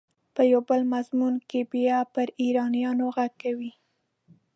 [0.35, 3.71] په یو بل مضمون کې بیا پر ایرانیانو غږ کوي.